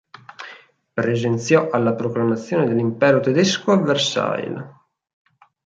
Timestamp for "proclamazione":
1.93-2.65